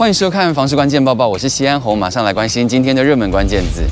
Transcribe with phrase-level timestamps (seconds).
[0.00, 3.82] 欢迎收看《房市关键报报》，我是西安红，马上来关心今天的热门关键字。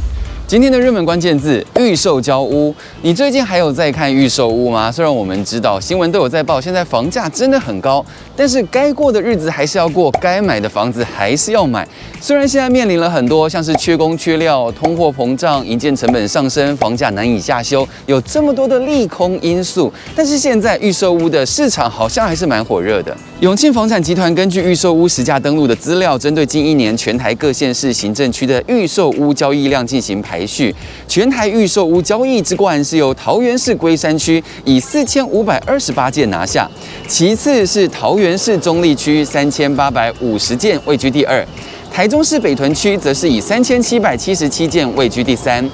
[0.48, 2.74] 今天的热门关键字：预售交屋。
[3.02, 4.90] 你最近还有在看预售屋吗？
[4.90, 8.02] 虽然我们知道新闻都有在报，现在房价真的很高，
[8.34, 11.86] 但是该过的日子还是要过，该买的房子还是要买。
[12.18, 23.14] 虽然现在面临了很多像是缺工缺料、通货膨胀、营建成本上升、房价难以下修，有这么多的利空因素，但是现在预售屋的市场好像还是蛮火热的。
[23.40, 30.72] 永庆房产集团根据预售屋实价登录的资料，针对近一年全台各县市行政区的预售屋交易量进行排排序。
[31.08, 36.70] 全台预售屋交易之冠是由桃园市龟山区以四千五百二十八件拿下，
[37.08, 41.44] 其次是桃园市中坜区三千八百五十件位居第二，
[41.92, 45.68] 台中市北屯区则是以三千七百七十七件位居第三，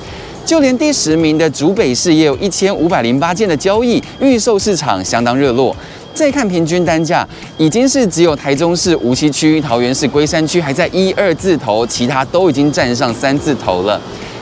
[0.46, 5.77] 就连第十名的竹北市也有一千五百零八件的交易，预售市场相当热络。
[6.14, 7.27] 再看平均单价，
[7.58, 14.00] 已经是只有台中市无锡区、桃园市龟山区还在一二字头，其他都已经站上三字头了。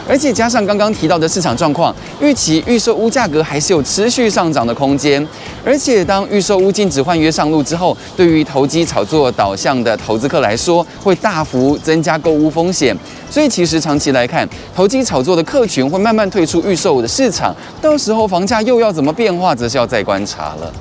[0.08, 5.27] 而且加上刚刚提到的市场状况，预期预售屋价格还是有持续上涨的空间。
[5.64, 12.97] 而且当预售屋禁止换约上路之后，对于投机炒作导向的投资客来说，会大幅增加购屋风险。
[13.31, 20.72] 所以其实长期来看，投机炒作的客群会慢慢退出预售的市场，到时候房价又要怎么变化，则是要再观察了。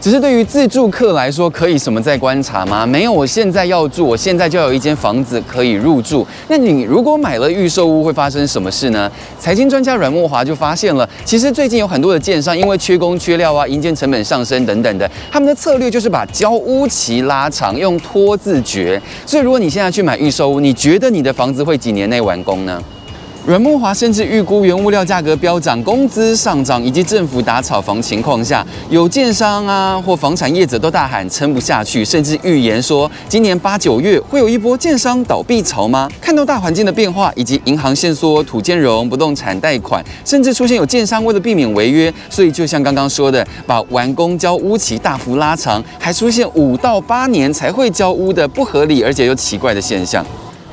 [0.00, 2.86] 只是对于自住客来说，可以什么在观察吗？
[2.86, 6.24] 没有，我现在要住，我现在就要有一间房子可以入住。
[6.46, 9.10] 那你如果买了预售屋，会发生什么事呢？
[9.40, 19.02] 财经专家阮慕华就发现了，其实最近有很多的建商因为缺工缺料啊，营建成本上升等等的，他们的策略就是把交屋期拉长，用拖字诀。
[19.26, 22.80] 所以如果你现在去买预售屋，你觉得你的房子会几年内完工呢？
[23.48, 36.10] 阮慕华甚至预估原物料价格飙涨、工资上涨以及政府打炒房情况下，有建商啊或房产业者都大喊撑不下去，甚至预言说今年八九月会有一波建商倒闭潮吗？
[36.20, 50.22] 看到大环境的变化以及银行限缩、土建融、不动产贷款，甚至出现有建商为了避免违约，所以就像刚刚说的，把完工交屋期大幅拉长，还出现五到八年才会交屋的不合理而且又奇怪的现象。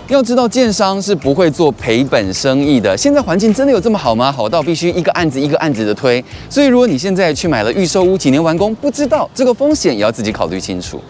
[0.08, 2.96] 要知道，建商是不会做赔本生意的。
[2.96, 4.32] 现在环境真的有这么好吗？
[4.32, 6.24] 好到必须一个案子一个案子的推。
[6.48, 11.02] 所以，如果你现在去买了预售屋，几年完工，不知道这个风险也要自己考虑清楚。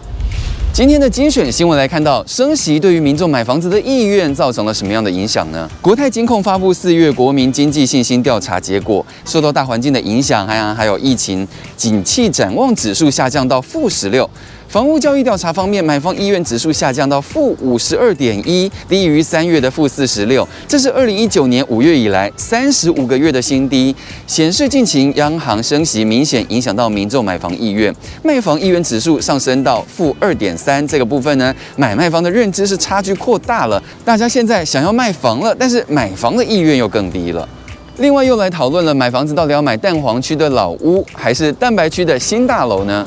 [0.72, 5.68] 今天的精选新闻来看到，升息对于民众买房子的意愿造成了什么样的影响呢？
[5.82, 11.46] 国泰金控发布四月国民经济信心调查结果，受到大环境的影响，还还有疫情，
[11.76, 14.28] 景气展望指数下降到负十六。
[14.68, 23.94] 房屋交易调查方面，买方意愿指数下降到负五十二点一，低于三月的负四十六，这是二零一九年五月以来三十五个月的新低，
[24.26, 27.94] 显示近期央行升息明显影响到民众买房意愿。
[28.24, 37.48] 卖房意愿指数上升到负二点三，这个部分呢，买卖方的认知是差距扩大了，大家现在想要卖房了，但是买房的意愿又更低了。
[37.98, 43.06] 另外又来讨论了，买房子到底要买蛋黄区的老屋，还是蛋白区的新大楼呢？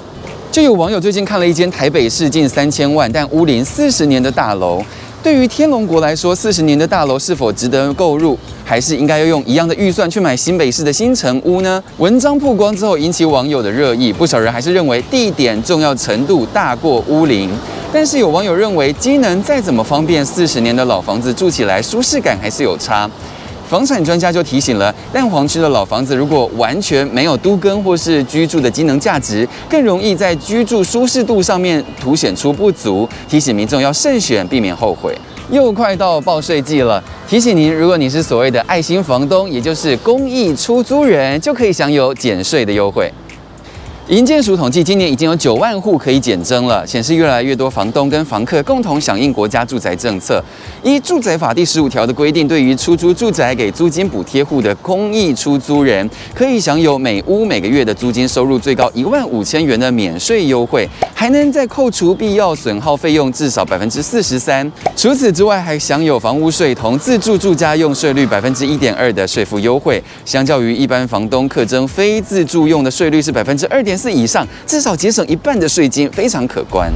[0.59, 4.83] 就有网友最近看了一间台北市近三千万但屋龄四十年的大楼，
[5.23, 11.81] 对于天龙国来说，四十年的大楼是否值得购入，还是应该要用一样的预算去买新北市的新成屋呢？
[11.99, 17.49] 文章曝光之后引起网友的热议，不少人还是认为地点重要程度大过屋龄，
[17.93, 23.09] 但是有网友认为机能再怎么方便，四十年的老房子住起来舒适感还是有差。
[23.69, 35.15] 房产专家就提醒了，蛋黄区的老房子如果完全没有都更或是居住的机能价值，更容易在居住舒适度上面凸显出不足，提醒民众要慎选，避免后悔。
[35.51, 43.11] 又快到报税季了，提醒您，如果你是所谓的爱心房东，也就是公益出租人，就可以享有减税的优惠。
[44.09, 50.43] 银建署统计，今年已经有九万户可以减征了，显示越来越多房东跟房客共同响应国家住宅政策。
[50.81, 64.69] 依住宅法第十五条的规定，对于出租住宅给租金补贴户的公益出租人，可以享有每屋每个月的租金收入最高一万五千元的免税优惠，还能再扣除必要损耗费用至少百分之四十三。
[64.95, 76.89] 除此之外，还享有房屋税同自住住家用税率百分之一点二的税负优惠，相较于一般房东课征非自住用的税率是百分之二点四以上，至少节省一半的税金，非常可观。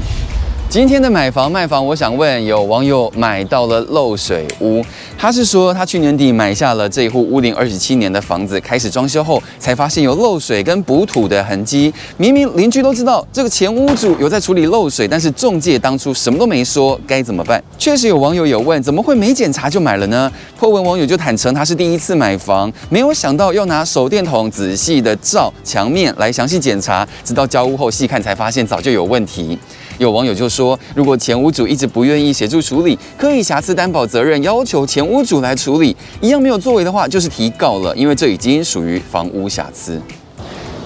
[0.74, 4.84] 今天的买房卖房，我想问有网友买到了漏水屋，
[5.16, 11.94] 他是说他去年底买下了这户屋龄二十七年的房子，开始装修后才发现有漏水跟补土的痕迹。
[12.18, 17.64] 明明邻居都知道这个前屋主有在处理漏水，但是中介当初什么都没说，该怎么办？
[17.78, 20.32] 确实有网友有问，怎么会没检查就买了呢？
[20.58, 29.56] 破文网友就坦诚他是第一次买房，没有想到要拿手电筒仔细的照墙面来详细检查，直到交屋后细看才发现早就有问题。
[30.04, 40.00] 有网友就说，如果前屋主一直不愿意协助处理，可以瑕疵担保责任要求前屋主来处理，一样没有作为的话，就是提告了，因为这已经属于房屋瑕疵。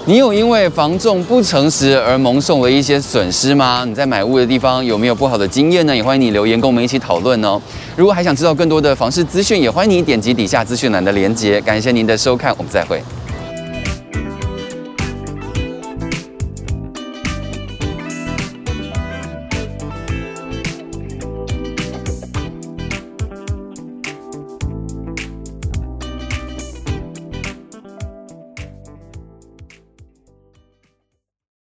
[0.06, 3.84] 你有因为房仲不诚实而蒙受了一些损失吗？
[3.86, 5.94] 你在买屋的地方有没有不好的经验呢？
[5.94, 7.62] 也欢迎你留言跟我们一起讨论哦。
[7.98, 11.60] 如果还想知道更多的房市资讯，也欢迎你点击底下资讯栏的链接。
[11.60, 13.02] 感谢您的收看，我们再会。